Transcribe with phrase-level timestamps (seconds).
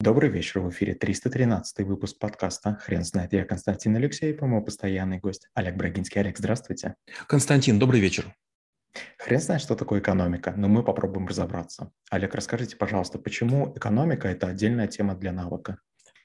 [0.00, 3.32] Добрый вечер, в эфире 313 выпуск подкаста «Хрен знает».
[3.32, 6.20] Я Константин Алексеев и мой постоянный гость Олег Брагинский.
[6.20, 6.94] Олег, здравствуйте.
[7.26, 8.32] Константин, добрый вечер.
[9.18, 11.90] Хрен знает, что такое экономика, но мы попробуем разобраться.
[12.10, 15.78] Олег, расскажите, пожалуйста, почему экономика– это отдельная тема для навыка?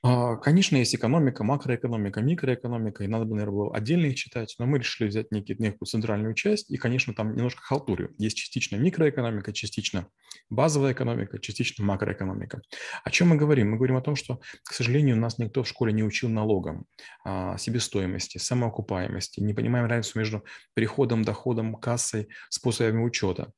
[0.06, 4.66] А, конечно, есть экономика, макроэкономика, микроэкономика, и надо бы, наверное, было отдельно их читать, но
[4.66, 8.14] мы решили взять некий, некую центральную часть, и, конечно, там немножко халтурю.
[8.18, 10.08] Есть частично микроэкономика, частично
[10.50, 12.62] базовая экономика, частично макроэкономика.
[13.06, 13.72] О чем мы говорим?
[13.72, 16.86] Мы говорим о том, что, к сожалению, нас никто в школе не учил налогам,
[17.24, 20.44] а, себестоимости, самоокупаемости, не понимаем разницу между
[20.74, 23.54] приходом, доходом, кассой, способами учета.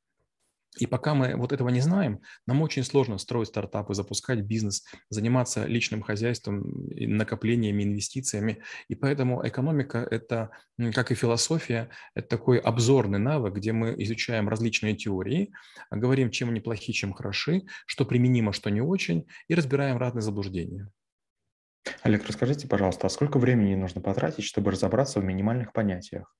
[0.77, 5.65] И пока мы вот этого не знаем, нам очень сложно строить стартапы, запускать бизнес, заниматься
[5.65, 8.61] личным хозяйством, накоплениями, инвестициями.
[8.89, 10.51] И поэтому экономика– это,
[10.93, 15.51] как и философия, это такой обзорный навык, где мы изучаем различные теории,
[15.91, 20.89] говорим, чем они плохи, чем хороши, что применимо, что не очень, и разбираем разные заблуждения.
[22.01, 26.35] Олег, расскажите, пожалуйста, а сколько времени нужно потратить, чтобы разобраться в минимальных понятиях?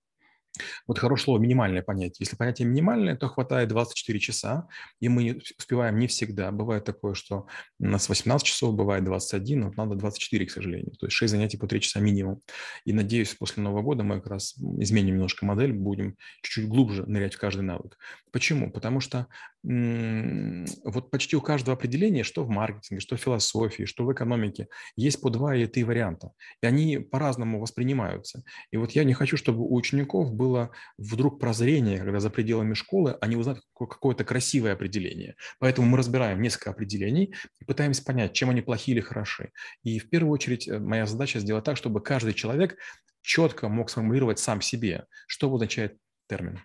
[0.88, 2.18] Вот хорошее слово «минимальное понятие».
[2.20, 4.68] Если понятие минимальное, то хватает 24 часа,
[5.00, 6.52] и мы успеваем не всегда.
[6.52, 7.48] Бывает такое, что
[7.80, 10.92] у нас 18 часов, бывает 21, но надо 24, к сожалению.
[11.00, 12.42] То есть 6 занятий по 3 часа минимум.
[12.86, 17.36] И надеюсь, после Нового года мы как раз изменим немножко модель, будем чуть-чуть глубже нырять
[17.36, 17.98] в каждый навык.
[18.32, 18.72] Почему?
[18.72, 19.28] Потому что
[19.64, 25.20] вот почти у каждого определения, что в маркетинге, что в философии, что в экономике, есть
[25.22, 26.32] по два или три варианта.
[26.62, 28.44] И они по-разному воспринимаются.
[28.72, 33.18] И вот я не хочу, чтобы у учеников было вдруг прозрение, когда за пределами школы
[33.22, 35.36] они узнают какое-то красивое определение.
[35.60, 39.52] Поэтому мы разбираем несколько определений и пытаемся понять, чем они плохие или хороши.
[39.84, 42.78] И в первую очередь э, моя задача сделать так, чтобы каждый человек
[43.22, 45.98] четко мог сформулировать сам себе, что означает
[46.30, 46.60] термин.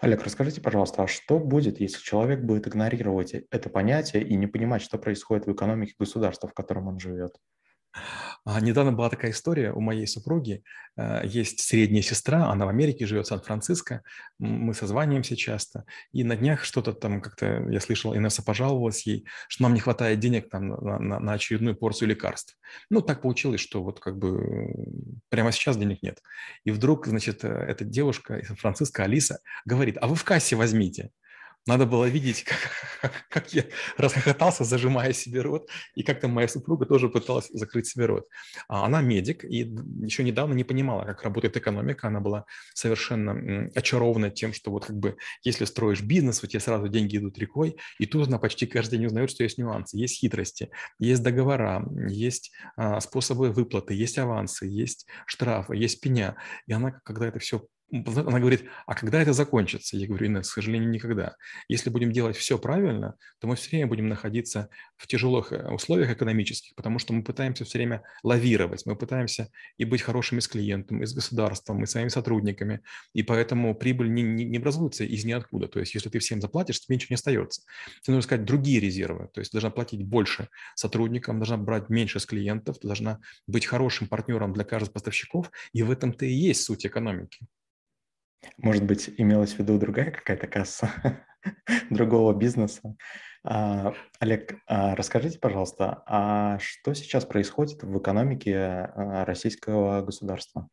[0.00, 4.82] Олег, расскажите, пожалуйста, а что будет, если человек будет игнорировать это понятие и не понимать,
[4.82, 7.34] что происходит в экономике государства, в котором он живет?
[8.44, 10.64] А, недавно была такая история у моей супруги.
[10.96, 14.02] Э, есть средняя сестра, она в Америке живет, Сан-Франциско.
[14.38, 15.84] Мы созваниваемся часто.
[16.12, 20.18] И на днях что-то там как-то, я слышал, Инесса пожаловалась ей, что нам не хватает
[20.18, 22.56] денег там на, на, на очередную порцию лекарств.
[22.90, 24.72] Ну, так получилось, что вот как бы
[25.28, 26.20] прямо сейчас денег нет.
[26.64, 31.10] И вдруг, значит, э, эта девушка из Сан-Франциско, Алиса, говорит, а вы в кассе возьмите.
[31.66, 32.44] Надо было видеть,
[33.00, 33.64] как, как я
[33.96, 38.26] расхохотался, зажимая себе рот, и как-то моя супруга тоже пыталась закрыть себе рот.
[38.68, 42.08] А она медик, и еще недавно не понимала, как работает экономика.
[42.08, 46.88] Она была совершенно очарована тем, что вот как бы если строишь бизнес, у тебя сразу
[46.88, 50.70] деньги идут рекой, и тут она почти каждый день узнает, что есть нюансы, есть хитрости,
[50.98, 56.36] есть договора, есть а, способы выплаты, есть авансы, есть штрафы, есть пеня.
[56.66, 59.98] И она, когда это все она говорит, а когда это закончится?
[59.98, 61.36] Я говорю, нет, к сожалению, никогда.
[61.68, 66.10] Если будем делать все правильно, то мы все время будем находиться в тяжелых э, условиях
[66.10, 71.02] экономических, потому что мы пытаемся все время лавировать, мы пытаемся и быть хорошими с клиентом,
[71.02, 72.80] и с государством, и своими сотрудниками,
[73.12, 75.68] и поэтому прибыль не, не, не образуется из ниоткуда.
[75.68, 77.62] То есть если ты всем заплатишь, тебе ничего не остается.
[78.02, 82.26] Тебе нужно искать другие резервы, то есть должна платить больше сотрудникам, должна брать меньше с
[82.26, 87.46] клиентов, должна быть хорошим партнером для каждого поставщиков, и в этом-то и есть суть экономики.
[88.56, 90.90] Может быть, имелась в виду другая какая-то касса
[91.90, 92.96] другого бизнеса.
[93.44, 100.68] А, Олег, а расскажите, пожалуйста, а что сейчас происходит в экономике а, российского государства?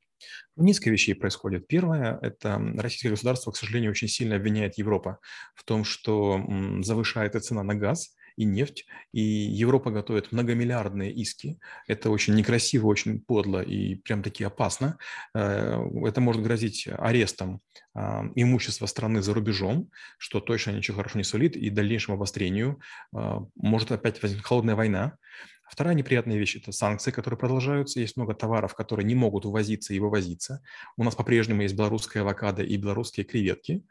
[0.56, 1.68] Несколько вещей происходит.
[1.68, 5.20] Первое– это российское государство, к сожалению, очень сильно обвиняет Европа
[5.56, 6.44] в том, что
[6.82, 11.60] завышает цена на газ, и нефть, и Европа готовит многомиллиардные иски.
[11.88, 14.98] Это очень некрасиво, очень подло и прям таки опасно.
[15.36, 17.62] Э, это может грозить арестом
[17.94, 22.80] а, имущества страны за рубежом, что точно ничего хорошего не сулит, и дальнейшему обострению.
[23.14, 25.18] А, может опять возникнуть холодная война.
[25.70, 28.00] Вторая неприятная вещь– это санкции, которые продолжаются.
[28.00, 30.62] Есть много товаров, которые не могут ввозиться и вывозиться.
[30.98, 33.86] У нас по-прежнему есть белорусская авокадо и белорусские креветки.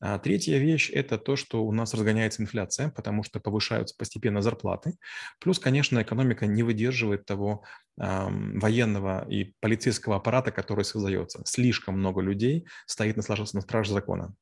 [0.00, 4.96] А третья вещь– это то, что у нас разгоняется инфляция, потому что повышаются постепенно зарплаты.
[5.40, 7.64] Плюс, конечно, экономика не выдерживает того
[8.00, 11.42] э, военного и полицейского аппарата, который создается.
[11.44, 14.34] Слишком много людей стоит на страже закона.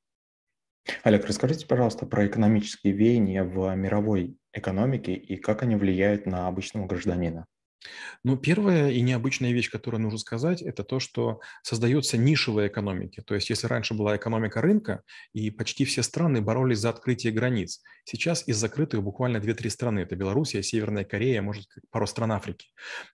[1.05, 6.87] Олег, расскажите, пожалуйста, про экономические веяния в мировой экономике и как они влияют на обычного
[6.87, 7.47] гражданина.
[8.25, 13.23] Ну, первая и необычная вещь, которую нужно сказать, это то, что создаются нишевые экономики.
[13.27, 15.03] То есть, если раньше была экономика рынка,
[15.33, 20.01] и почти все страны боролись за открытие границ, сейчас из закрытых буквально 2-3 страны.
[20.01, 22.69] Это Белоруссия, Северная Корея, может, пару стран Африки.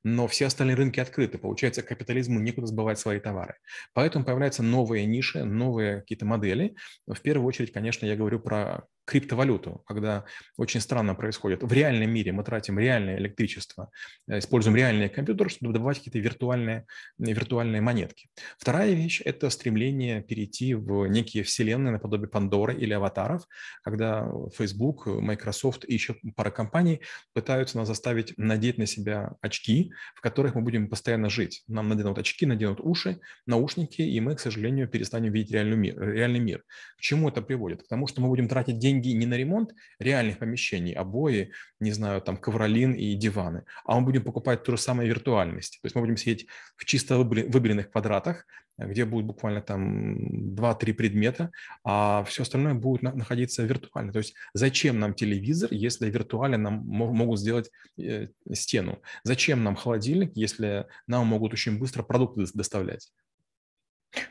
[0.04, 1.38] Но все остальные рынки открыты.
[1.38, 3.54] Получается, капитализму некуда сбывать свои товары.
[3.94, 6.74] Поэтому появляются новые ниши, новые какие-то модели.
[7.06, 10.24] В первую очередь, конечно, я говорю про криптовалюту, когда
[10.58, 11.62] очень странно происходит.
[11.62, 13.90] В реальном мире мы тратим реальное электричество,
[14.28, 16.86] э, используем реальные компьютеры, чтобы добывать какие-то виртуальные,
[17.18, 18.28] виртуальные монетки.
[18.58, 23.46] Вторая вещь– это стремление перейти в некие вселенные наподобие Пандоры или аватаров,
[23.82, 27.00] когда Facebook, Microsoft и еще пара компаний
[27.32, 31.64] пытаются нас заставить надеть на себя очки, в которых мы будем постоянно жить.
[31.66, 35.98] Нам наденут очки, наденут уши, наушники, и мы, к сожалению, перестанем видеть реальный мир.
[35.98, 36.64] Реальный мир.
[36.98, 37.84] К чему это приводит?
[37.84, 42.20] К тому, что мы будем тратить деньги не на ремонт реальных помещений, обои, не знаю,
[42.20, 45.78] там ковролин и диваны, а мы будем покупать ту же самую виртуальность.
[45.82, 46.46] То есть мы будем сидеть
[46.76, 48.46] в чисто выбеленных квадратах,
[48.78, 51.50] где будет буквально там 2-3 предмета,
[51.84, 54.12] а все остальное будет находиться виртуально.
[54.12, 59.02] То есть зачем нам телевизор, если виртуально нам могут сделать э, стену?
[59.24, 63.10] Зачем нам холодильник, если нам могут очень быстро продукты доставлять?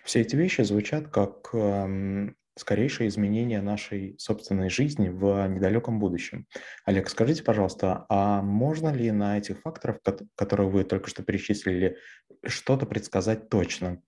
[0.03, 6.47] Все эти вещи звучат как эм, скорейшее изменение нашей собственной жизни в недалеком будущем.
[6.85, 9.97] Олег, скажите, пожалуйста, а можно ли на этих факторах,
[10.35, 11.97] которые вы только что перечислили,
[12.45, 14.01] что-то предсказать точно?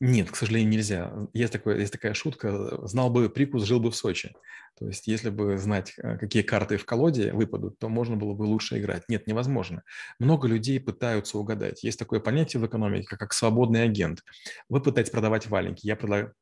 [0.00, 1.12] Нет, к сожалению, нельзя.
[1.32, 4.32] Есть, такое, есть такая шутка, знал бы прикус, жил бы в Сочи.
[4.78, 8.44] То есть если бы знать, э, какие карты в колоде выпадут, то можно было бы
[8.44, 9.02] лучше играть.
[9.08, 9.82] Нет, невозможно.
[10.20, 11.82] Много людей пытаются угадать.
[11.82, 14.22] Есть такое понятие в экономике, как свободный агент.
[14.68, 15.96] Вы пытаетесь продавать валенки, я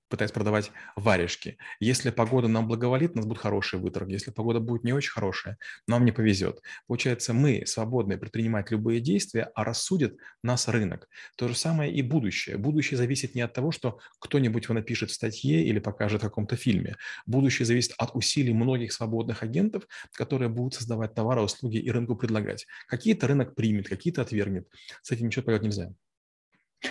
[0.09, 1.59] пытаюсь продавать варежки.
[1.81, 4.13] Если погода нам благоволит, у нас будут хорошие выторги.
[4.13, 6.61] Если погода будет не очень хорошая, нам не повезет.
[6.87, 11.09] Получается, мы свободны предпринимать любые действия, а рассудит нас рынок.
[11.37, 12.57] То же самое и будущее.
[12.57, 16.57] Будущее зависит не от того, что кто-нибудь его напишет в статье или покажет в каком-то
[16.57, 16.97] фильме.
[17.27, 22.67] Будущее зависит от усилий многих свободных агентов, которые будут создавать товары, услуги и рынку предлагать.
[22.89, 24.69] Какие-то рынок примет, какие-то отвергнет.
[25.03, 25.93] С этим ничего поделать нельзя.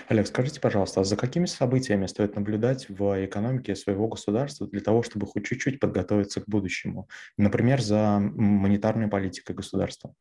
[0.07, 5.03] Олег, скажите, пожалуйста, а за какими событиями стоит наблюдать в экономике своего государства для того,
[5.03, 7.07] чтобы хоть чуть-чуть подготовиться к будущему?
[7.37, 10.13] Например, за монетарной политикой государства?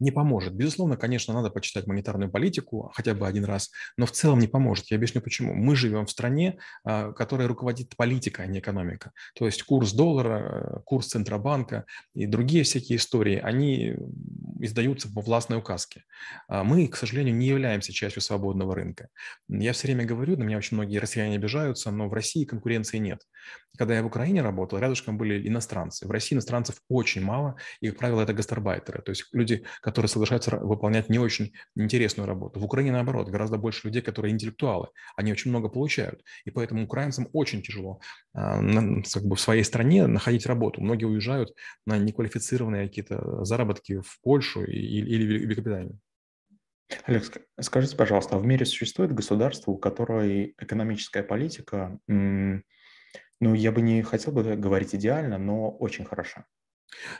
[0.00, 0.54] Не поможет.
[0.54, 4.90] Безусловно, конечно, надо почитать монетарную политику хотя бы один раз, но в целом не поможет.
[4.90, 5.54] Я объясню почему.
[5.54, 9.12] Мы живем в стране, а, которая руководит политика, а не экономика.
[9.34, 11.84] То есть курс доллара, курс Центробанка
[12.14, 13.96] и другие всякие истории, они
[14.60, 16.04] издаются по властной указке.
[16.48, 19.08] А мы, к сожалению, не являемся частью свободного рынка.
[19.48, 23.20] Я все время говорю, на меня очень многие россияне обижаются, но в России конкуренции нет.
[23.76, 26.06] Когда я в Украине работал, рядышком были иностранцы.
[26.06, 30.56] В России иностранцев очень мало, и, как правило, это гастарбайтеры, то есть люди, которые соглашаются
[30.56, 32.60] выполнять не очень интересную работу.
[32.60, 34.88] В Украине, наоборот, гораздо больше людей, которые интеллектуалы.
[35.16, 36.22] Они очень много получают.
[36.44, 38.00] И поэтому украинцам очень тяжело
[38.34, 38.60] а,
[39.12, 40.80] как бы в своей стране находить работу.
[40.80, 41.54] Многие уезжают
[41.86, 45.98] на неквалифицированные какие-то заработки в Польшу или Великобританию.
[47.04, 47.24] Олег,
[47.60, 54.02] скажите, пожалуйста, а в мире существует государство, у которой экономическая политика, ну, я бы не
[54.02, 56.46] хотел бы говорить идеально, но очень хороша?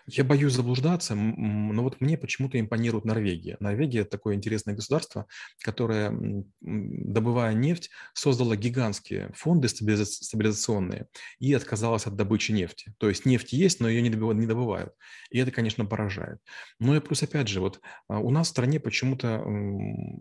[0.07, 3.57] Я боюсь заблуждаться, но вот мне почему-то импонирует Норвегия.
[3.61, 5.27] Норвегия– такое интересное государство,
[5.63, 6.13] которое,
[6.61, 11.07] добывая нефть, создало гигантские фонды стабилизационные
[11.39, 12.95] и отказалось от добычи нефти.
[12.99, 14.93] То есть нефть есть, но ее не добывают.
[15.31, 16.39] И это, конечно, поражает.
[16.79, 19.43] Ну и плюс, опять же, вот а, у нас в стране почему-то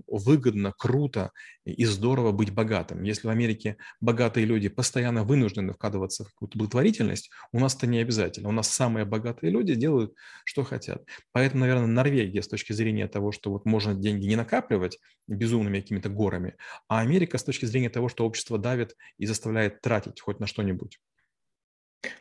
[0.08, 1.32] выгодно, круто
[1.66, 3.04] и здорово быть богатым.
[3.04, 8.00] Если в Америке богатые люди постоянно вынуждены вкладываться в какую-то благотворительность, у нас это не
[8.00, 8.50] обязательно.
[8.50, 10.14] У нас самые богатые богатые люди делают,
[10.46, 11.04] что хотят.
[11.32, 16.10] Поэтому, наверное, Норвегия с точки зрения того, что вот можно деньги не накапливать безумными какими-то
[16.10, 16.56] горами,
[16.88, 21.00] а Америка с точки зрения того, что общество давит и заставляет тратить хоть на что-нибудь.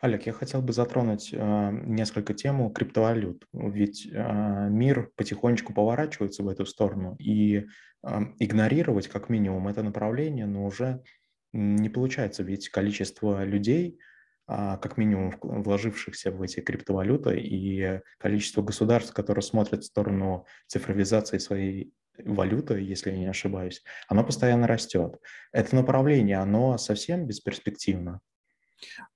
[0.01, 6.49] Олег, я хотел бы затронуть э, несколько тему криптовалют, ведь э, мир потихонечку поворачивается в
[6.49, 11.03] эту сторону, и э, игнорировать как минимум это направление, но уже
[11.53, 13.99] не получается, ведь количество людей,
[14.47, 21.93] как минимум вложившихся в эти криптовалюты и количество государств, которые смотрят в сторону цифровизации своей
[22.19, 25.17] валюты, если я не ошибаюсь, оно постоянно растет.
[25.53, 28.21] Это направление, оно совсем бесперспективно.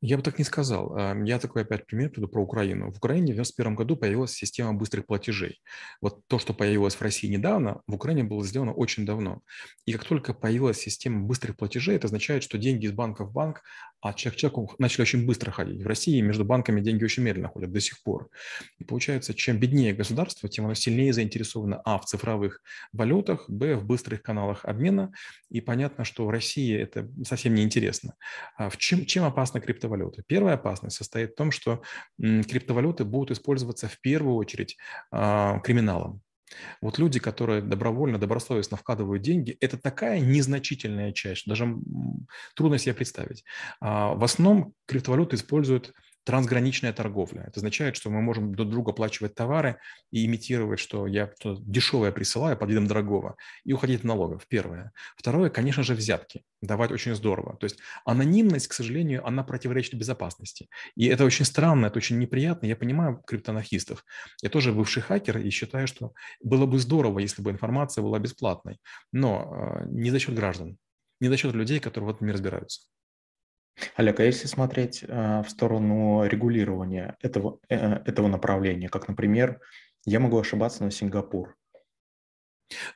[0.00, 0.96] Я бы так не сказал.
[1.24, 2.92] Я такой опять пример приду про Украину.
[2.92, 5.60] В Украине в 1991 году появилась система быстрых платежей.
[6.00, 9.42] Вот то, что появилось в России недавно, в Украине было сделано очень давно.
[9.84, 13.62] И как только появилась система быстрых платежей, это означает, что деньги из банка в банк
[14.00, 15.82] а человек человеку начали очень быстро ходить.
[15.82, 18.28] В России между банками деньги очень медленно ходят до сих пор.
[18.78, 22.62] И получается, чем беднее государство, тем оно сильнее заинтересовано, а, в цифровых
[22.92, 25.12] валютах, б, в быстрых каналах обмена.
[25.50, 28.14] И понятно, что в России это совсем не интересно.
[28.56, 30.22] А в чем, чем опасна криптовалюта?
[30.26, 31.82] Первая опасность состоит в том, что
[32.18, 34.76] криптовалюты будут использоваться в первую очередь
[35.10, 36.22] а, криминалом.
[36.80, 41.76] Вот люди, которые добровольно, добросовестно вкладывают деньги, это такая незначительная часть, даже
[42.54, 43.44] трудно себе представить.
[43.80, 45.94] А, в основном криптовалюты используют
[46.26, 47.42] трансграничная торговля.
[47.42, 49.78] Это означает, что мы можем друг другу оплачивать товары
[50.10, 54.44] и имитировать, что я дешевое присылаю под видом дорогого, и уходить от налогов.
[54.48, 54.92] Первое.
[55.16, 56.42] Второе, конечно же, взятки.
[56.60, 57.56] Давать очень здорово.
[57.58, 60.68] То есть анонимность, к сожалению, она противоречит безопасности.
[60.96, 62.66] И это очень странно, это очень неприятно.
[62.66, 64.04] Я понимаю криптоанархистов.
[64.42, 68.78] Я тоже бывший хакер и считаю, что было бы здорово, если бы информация была бесплатной.
[69.12, 70.76] Но э, не за счет граждан,
[71.20, 72.80] не за счет людей, которые в этом не разбираются.
[73.94, 79.60] Олег, а если смотреть э, в сторону регулирования этого, э, этого направления, как, например,
[80.04, 81.56] я могу ошибаться, но Сингапур.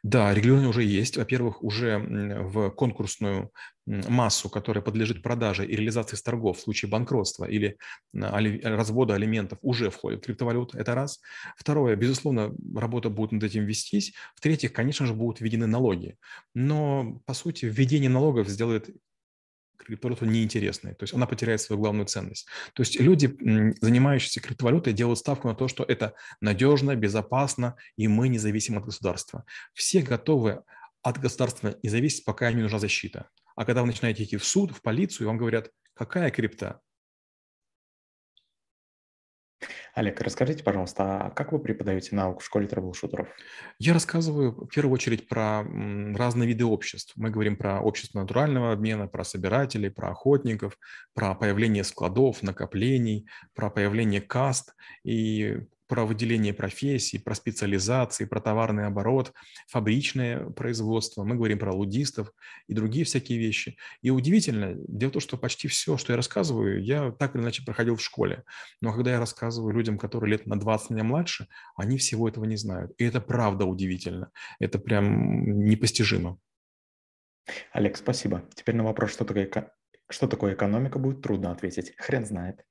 [0.03, 1.17] Да, регулирование уже есть.
[1.17, 3.53] Во-первых, уже в конкурсную
[3.87, 7.77] массу, которая подлежит продаже и реализации с торгов в случае банкротства или
[8.13, 10.79] развода алиментов, уже входит криптовалюта.
[10.79, 11.21] Это раз.
[11.57, 14.13] Второе, безусловно, работа будет над этим вестись.
[14.35, 16.17] В-третьих, конечно же, будут введены налоги.
[16.55, 18.91] Но, по сути, введение налогов сделает
[19.85, 22.47] криптовалюта неинтересной, то есть она потеряет свою главную ценность.
[22.75, 23.27] То есть люди,
[23.81, 28.85] занимающиеся криптовалютой, делают ставку на то, что это надежно, безопасно, и мы не зависим от
[28.85, 29.45] государства.
[29.75, 30.63] Все готовы
[31.03, 33.29] от государства не зависеть, пока им не нужна защита.
[33.57, 36.81] А когда вы начинаете идти в суд, в полицию, вам говорят, какая крипта?
[39.95, 43.29] Олег, расскажите, пожалуйста, а как вы преподаете науку в школе трэблшутеров?
[43.79, 47.13] Я рассказываю в первую очередь про разные виды обществ.
[47.17, 50.79] Мы говорим про общество натурального обмена, про собирателей, про охотников,
[51.15, 55.59] про появление складов, накоплений, про появление каст и
[55.91, 59.33] про выделение профессий, про специализации, про товарный оборот,
[59.67, 62.33] фабричное производство, мы говорим про лудистов
[62.69, 63.77] и другие всякие вещи.
[64.01, 67.65] И удивительно, дело в том, что почти все, что я рассказываю, я так или иначе
[67.65, 68.45] проходил в школе.
[68.81, 72.57] Но когда я рассказываю людям, которые лет на 20 меня младше, они всего этого не
[72.57, 72.93] знают.
[72.97, 74.31] И это правда удивительно.
[74.61, 76.39] Это прям непостижимо.
[77.73, 78.45] Олег, спасибо.
[78.55, 79.51] Теперь на вопрос, что такое,
[80.09, 81.95] что такое экономика, будет трудно ответить.
[81.97, 82.65] Хрен знает.